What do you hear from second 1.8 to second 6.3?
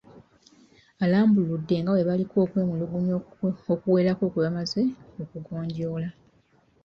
bwe baliko okwemulugunya okuwerako kwe baamaze okugonjoola.